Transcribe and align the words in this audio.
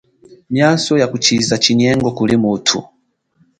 Miaso 0.49 0.97
ya 0.97 1.07
kushiza 1.11 1.55
chinyengo 1.63 2.09
kuli 2.17 2.35
mutu. 2.43 2.79